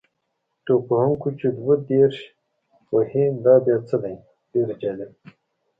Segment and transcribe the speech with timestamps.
[0.65, 2.17] توپ وهونکی چې دوه دېرش
[2.93, 4.13] وهي دا بیا څه دی؟
[4.51, 5.15] ډېر جالبه.